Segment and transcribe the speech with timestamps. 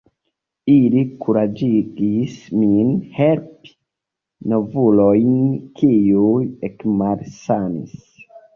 [0.75, 3.75] Ili kuraĝigis min helpi
[4.55, 5.31] novulojn,
[5.83, 6.43] kiuj
[6.73, 7.97] ekmalsanis.